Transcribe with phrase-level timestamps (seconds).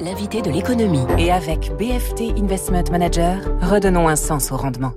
[0.00, 1.06] L'invité de l'économie.
[1.18, 4.92] Et avec BFT Investment Manager, redonnons un sens au rendement.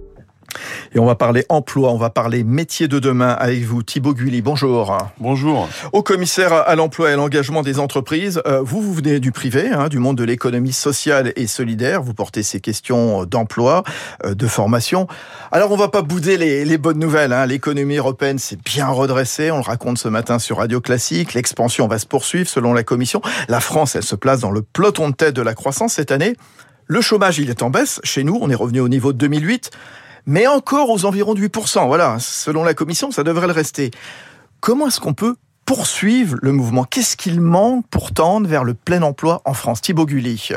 [0.93, 4.41] Et on va parler emploi, on va parler métier de demain avec vous, Thibaut Gulli.
[4.41, 4.97] Bonjour.
[5.19, 5.67] Bonjour.
[5.91, 9.69] Au commissaire à l'emploi et à l'engagement des entreprises, euh, vous, vous venez du privé,
[9.69, 12.01] hein, du monde de l'économie sociale et solidaire.
[12.01, 13.83] Vous portez ces questions d'emploi,
[14.25, 15.07] euh, de formation.
[15.51, 17.33] Alors, on va pas bouder les, bonnes nouvelles.
[17.33, 17.45] Hein.
[17.45, 19.51] L'économie européenne s'est bien redressée.
[19.51, 21.33] On le raconte ce matin sur Radio Classique.
[21.33, 23.21] L'expansion va se poursuivre selon la Commission.
[23.49, 26.35] La France, elle se place dans le peloton de tête de la croissance cette année.
[26.85, 27.99] Le chômage, il est en baisse.
[28.03, 29.71] Chez nous, on est revenu au niveau de 2008
[30.27, 31.87] mais encore aux environs de 8%.
[31.87, 33.89] Voilà, selon la Commission, ça devrait le rester.
[34.59, 36.83] Comment est-ce qu'on peut poursuivre le mouvement?
[36.83, 39.81] Qu'est-ce qu'il manque pour tendre vers le plein emploi en France?
[39.81, 40.49] Thibaut Gulli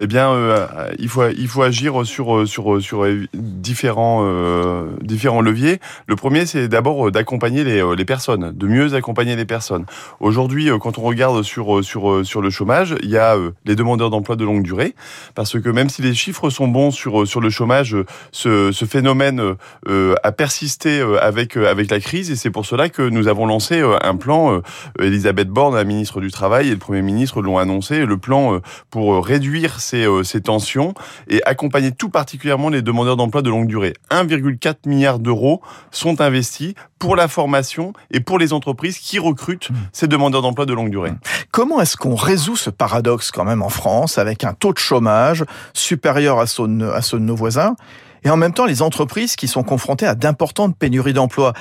[0.00, 0.66] eh bien, euh,
[0.98, 5.80] il faut il faut agir sur sur sur différents euh, différents leviers.
[6.06, 9.86] Le premier, c'est d'abord d'accompagner les, les personnes, de mieux accompagner les personnes.
[10.20, 14.36] Aujourd'hui, quand on regarde sur sur sur le chômage, il y a les demandeurs d'emploi
[14.36, 14.94] de longue durée,
[15.34, 17.96] parce que même si les chiffres sont bons sur sur le chômage,
[18.30, 19.56] ce, ce phénomène
[19.88, 23.82] euh, a persisté avec avec la crise, et c'est pour cela que nous avons lancé
[24.02, 24.62] un plan.
[25.00, 29.24] Elisabeth Borne, la ministre du Travail, et le Premier ministre l'ont annoncé, le plan pour
[29.24, 30.94] réduire euh, ces, tensions
[31.28, 33.94] et accompagner tout particulièrement les demandeurs d'emploi de longue durée.
[34.10, 39.74] 1,4 milliard d'euros sont investis pour la formation et pour les entreprises qui recrutent mmh.
[39.92, 41.12] ces demandeurs d'emploi de longue durée.
[41.12, 41.20] Mmh.
[41.50, 45.44] Comment est-ce qu'on résout ce paradoxe quand même en France avec un taux de chômage
[45.74, 47.76] supérieur à ceux de nos voisins
[48.24, 51.52] et en même temps les entreprises qui sont confrontées à d'importantes pénuries d'emplois?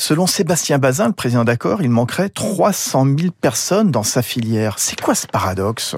[0.00, 4.78] Selon Sébastien Bazin, le président d'accord, il manquerait 300 000 personnes dans sa filière.
[4.78, 5.96] C'est quoi ce paradoxe?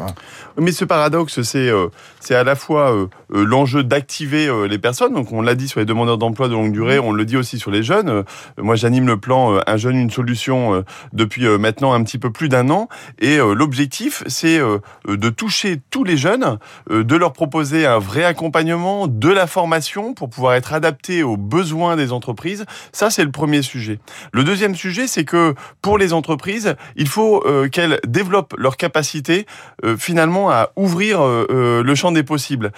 [0.57, 1.89] Mais ce paradoxe, c'est euh,
[2.31, 5.13] à la fois euh, euh, l'enjeu d'activer les personnes.
[5.13, 7.59] Donc on l'a dit sur les demandeurs d'emploi de longue durée, on le dit aussi
[7.59, 8.25] sur les jeunes.
[8.57, 12.71] Moi, j'anime le plan Un jeune, une solution depuis maintenant un petit peu plus d'un
[12.71, 12.89] an.
[13.19, 14.61] Et l'objectif, c'est
[15.07, 20.31] de toucher tous les jeunes, de leur proposer un vrai accompagnement, de la formation pour
[20.31, 22.65] pouvoir être adaptés aux besoins des entreprises.
[22.93, 23.90] Ça, c'est le premier sujet.
[24.33, 29.47] Le deuxième sujet, c'est que pour les entreprises, il faut euh, qu'elles développent leur capacité
[29.85, 32.73] euh, finalement à ouvrir euh, le champ des possibles.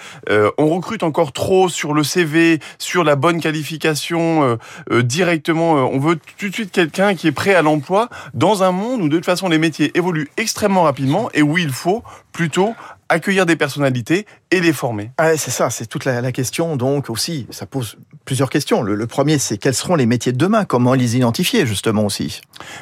[0.57, 4.57] on recrute encore trop sur le CV, sur la bonne qualification
[4.91, 5.73] directement.
[5.73, 9.09] on veut tout de suite quelqu'un qui est prêt à l'emploi dans un monde où
[9.09, 12.73] de toute façon les métiers évoluent extrêmement rapidement et où il faut plutôt
[13.09, 15.11] accueillir des personnalités et les former.
[15.17, 16.75] Ah, c'est ça, c'est toute la, question.
[16.75, 18.81] Donc aussi, ça pose plusieurs questions.
[18.81, 20.65] Le, premier, c'est quels seront les métiers de demain?
[20.65, 22.41] Comment les identifier justement aussi?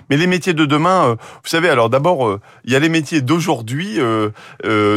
[0.10, 2.90] Mais les métiers de demain, euh, vous savez, alors d'abord, euh, il y a les
[2.90, 4.00] métiers d'aujourd'hui.
[4.00, 4.30] Euh,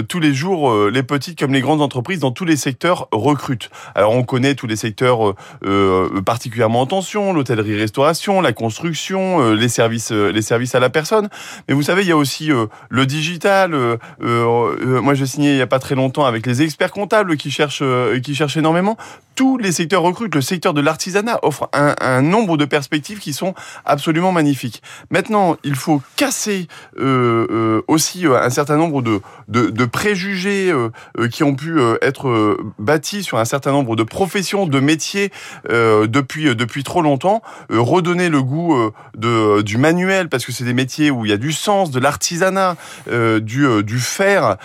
[0.09, 3.71] tous les jours, les petites comme les grandes entreprises dans tous les secteurs recrutent.
[3.95, 5.35] Alors on connaît tous les secteurs
[6.25, 11.29] particulièrement en tension l'hôtellerie-restauration, la construction, les services, les services à la personne.
[11.69, 12.51] Mais vous savez, il y a aussi
[12.89, 13.99] le digital.
[14.21, 17.83] moi, j'ai signé il y a pas très longtemps avec les experts comptables qui cherchent,
[17.83, 18.97] euh, qui cherchent énormément.
[19.35, 20.35] Tous les secteurs recrutent.
[20.35, 23.55] Le secteur de l'artisanat offre un, nombre de perspectives qui sont
[23.85, 24.81] absolument magnifiques.
[25.11, 30.73] Maintenant, il faut casser euh, euh, aussi un certain nombre de, préjugés
[31.33, 35.33] qui ont pu être bâtis sur un certain nombre de professions, de métiers
[35.69, 37.43] depuis depuis trop longtemps.
[37.71, 41.53] redonner le goût du manuel parce que c'est des métiers où il y a du
[41.53, 42.77] sens, de l'artisanat,
[43.11, 44.57] du, fer,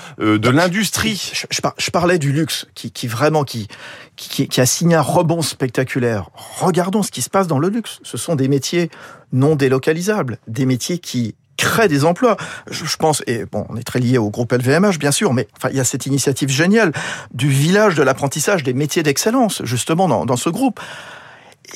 [0.47, 1.33] l'industrie
[1.77, 3.67] je parlais du luxe qui, qui vraiment qui,
[4.15, 6.29] qui, qui, a signé un rebond spectaculaire.
[6.59, 7.99] Regardons ce qui se passe dans le luxe.
[8.03, 8.89] Ce sont des métiers
[9.33, 12.37] non délocalisables, des métiers qui créent des emplois.
[12.71, 15.69] Je, pense, et bon, on est très lié au groupe LVMH, bien sûr, mais enfin,
[15.71, 16.93] il y a cette initiative géniale
[17.33, 20.79] du village de l'apprentissage des métiers d'excellence, justement, dans, dans ce groupe.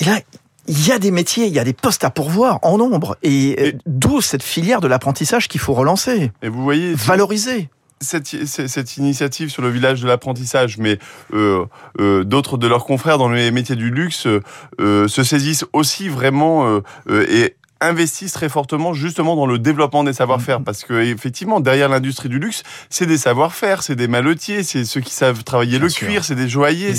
[0.00, 0.18] Et là,
[0.66, 3.68] il y a des métiers, il y a des postes à pourvoir en nombre, et,
[3.68, 6.32] et d'où cette filière de l'apprentissage qu'il faut relancer.
[6.42, 7.68] Et vous voyez, valoriser
[8.00, 10.98] cette, cette, initiative sur le village de l'apprentissage, mais
[11.32, 11.64] euh,
[12.00, 14.26] euh, d'autres de leurs confrères dans les métiers du luxe
[14.80, 20.60] euh, se saisissent aussi vraiment et investissent très fortement justement dans le développement des savoir-faire.
[20.60, 20.64] Mm-hmm.
[20.64, 25.00] parce que effectivement derrière l'industrie du luxe c'est des savoir-faire c'est des maletiers c'est ceux
[25.00, 26.94] qui savent travailler le cuir c'est des joailliers,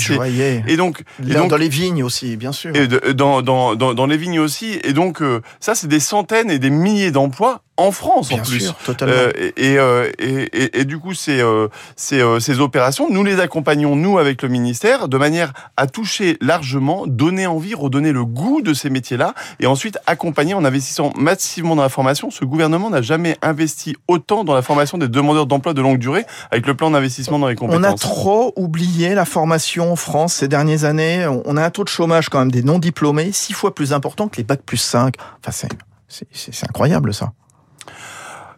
[0.68, 2.74] et donc, et donc dans les vignes aussi bien sûr.
[2.76, 4.78] et dans, dans, dans, dans les vignes aussi.
[4.84, 5.22] Et donc
[5.60, 8.72] ça c'est des centaines et des milliers d'emplois en France en plus.
[9.02, 13.96] Euh, euh, et, et, et, du coup, ces, euh, ces, ces, opérations, nous les accompagnons,
[13.96, 18.72] nous, avec le ministère, de manière à toucher largement, donner envie, redonner le goût de
[18.72, 22.30] ces métiers-là, et ensuite accompagner en investissant massivement dans la formation.
[22.30, 26.24] Ce gouvernement n'a jamais investi autant dans la formation des demandeurs d'emploi de longue durée
[26.50, 27.80] avec le plan d'investissement dans les compétences.
[27.80, 31.26] On a trop oublié la formation en France ces dernières années.
[31.44, 34.36] On a un taux de chômage quand même des non-diplômés six fois plus important que
[34.36, 35.14] les bacs plus 5.
[35.44, 35.68] Enfin,
[36.08, 37.32] c'est incroyable ça.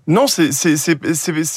[0.08, 0.49] Non, c'est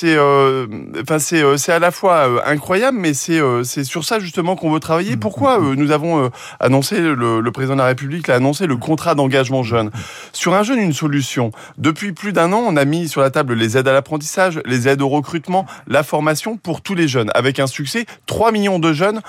[0.03, 0.67] euh,
[1.09, 3.39] euh, c'est à la fois euh, incroyable, mais c'est
[3.85, 5.15] sur ça justement qu'on veut travailler.
[5.15, 9.63] Pourquoi nous avons annoncé le, le, président de la République l'a annoncé le contrat d'engagement
[9.63, 9.89] jeune?
[10.33, 11.51] Sur un jeune une solution.
[11.77, 14.89] Depuis plus d'un an, on a mis sur la table les aides à l'apprentissage, les
[14.89, 17.31] aides au recrutement, la formation pour tous les jeunes.
[17.33, 19.21] Avec un succès, 3 millions de jeunes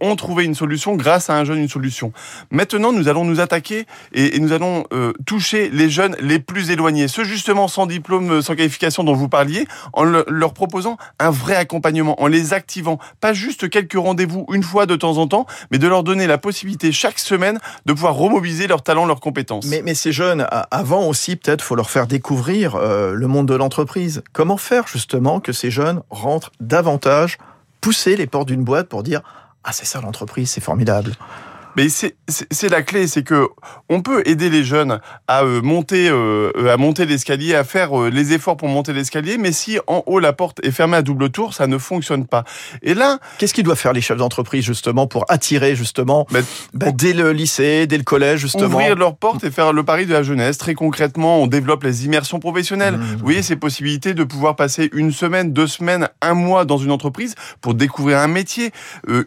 [0.00, 2.12] ont trouvé une solution grâce à un jeune une solution.
[2.50, 4.82] Maintenant, nous allons nous attaquer et, et nous allons
[5.26, 8.63] toucher les jeunes les plus éloignés, ceux justement sans diplôme, sans qualification
[9.04, 13.94] dont vous parliez, en leur proposant un vrai accompagnement, en les activant, pas juste quelques
[13.94, 17.58] rendez-vous une fois de temps en temps, mais de leur donner la possibilité chaque semaine
[17.86, 19.66] de pouvoir remobiliser leurs talents, leurs compétences.
[19.66, 24.22] Mais, ces jeunes, avant aussi, peut-être, faut leur faire découvrir euh, le monde de l'entreprise.
[24.32, 27.38] Comment faire justement que ces jeunes rentrent davantage,
[27.80, 29.22] pousser les portes d'une boîte pour dire
[29.64, 31.12] ah c'est ça l'entreprise, c'est formidable.
[31.76, 33.48] Mais c'est la clé, c'est que
[33.88, 38.10] on peut aider les jeunes à euh, monter euh, à monter l'escalier, à faire euh,
[38.10, 41.30] les efforts pour monter l'escalier, mais si en haut la porte est fermée à double
[41.30, 42.44] tour, ça ne fonctionne pas.
[42.82, 47.12] Et là, qu'est-ce qu'ils doivent faire les chefs d'entreprise justement pour attirer justement bah, dès
[47.12, 50.22] le lycée, dès le collège justement ouvrir leurs portes et faire le pari de la
[50.22, 50.58] jeunesse.
[50.58, 52.96] Très concrètement, on développe les immersions professionnelles.
[52.96, 53.16] Mmh.
[53.18, 56.90] Vous voyez ces possibilités de pouvoir passer une semaine, deux semaines, un mois dans une
[56.90, 58.70] entreprise pour découvrir un métier,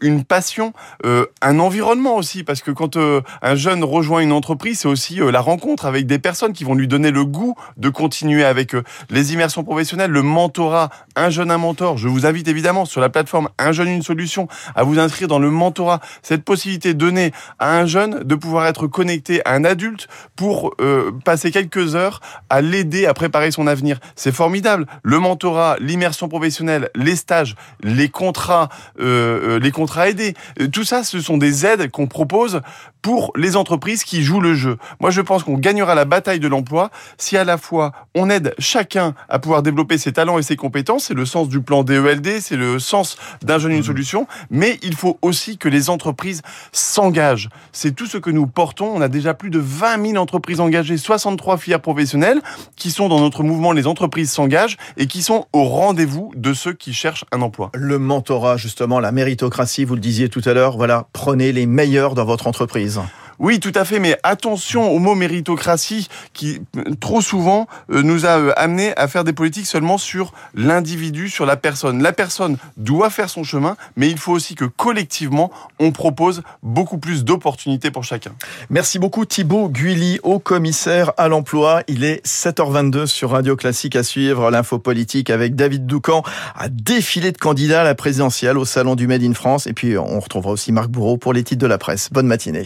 [0.01, 0.73] une passion,
[1.03, 5.31] un environnement aussi parce que quand euh, un jeune rejoint une entreprise, c'est aussi euh,
[5.31, 8.83] la rencontre avec des personnes qui vont lui donner le goût de continuer avec eux.
[9.09, 11.97] Les immersions professionnelles, le mentorat, un jeune un mentor.
[11.97, 15.39] Je vous invite évidemment sur la plateforme Un jeune une solution à vous inscrire dans
[15.39, 15.99] le mentorat.
[16.21, 21.11] Cette possibilité donnée à un jeune de pouvoir être connecté à un adulte pour euh,
[21.23, 23.99] passer quelques heures à l'aider à préparer son avenir.
[24.15, 24.85] C'est formidable.
[25.03, 28.69] Le mentorat, l'immersion professionnelle, les stages, les contrats,
[28.99, 30.33] les contrats aidés.
[30.71, 32.61] Tout ça, ce sont des aides qu'on propose propose
[33.01, 34.77] pour les entreprises qui jouent le jeu.
[34.99, 38.53] Moi, je pense qu'on gagnera la bataille de l'emploi si à la fois on aide
[38.59, 41.05] chacun à pouvoir développer ses talents et ses compétences.
[41.05, 43.83] C'est le sens du plan DELD, c'est le sens d'un jeune une mmh.
[43.83, 44.27] solution.
[44.49, 46.41] Mais il faut aussi que les entreprises
[46.73, 47.49] s'engagent.
[47.71, 48.91] C'est tout ce que nous portons.
[48.93, 52.41] On a déjà plus de 20 000 entreprises engagées, 63 filières professionnelles
[52.75, 56.73] qui sont dans notre mouvement Les entreprises s'engagent et qui sont au rendez-vous de ceux
[56.73, 57.71] qui cherchent un emploi.
[57.73, 62.16] Le mentorat, justement, la méritocratie, vous le disiez tout à l'heure, voilà, prenez les meilleurs
[62.17, 62.99] dans votre entreprise.
[63.39, 66.61] Oui, tout à fait, mais attention au mot méritocratie qui
[66.99, 71.45] trop souvent euh, nous a euh, amené à faire des politiques seulement sur l'individu, sur
[71.45, 72.01] la personne.
[72.01, 76.97] La personne doit faire son chemin, mais il faut aussi que collectivement, on propose beaucoup
[76.97, 78.31] plus d'opportunités pour chacun.
[78.69, 81.83] Merci beaucoup Thibaut Guilly, haut commissaire à l'emploi.
[81.87, 86.23] Il est 7h22 sur Radio Classique à suivre l'info politique avec David Doucan
[86.55, 89.67] à défilé de candidats à la présidentielle au salon du Made in France.
[89.67, 92.09] Et puis on retrouvera aussi Marc Bourreau pour les titres de la presse.
[92.11, 92.65] Bonne matinée.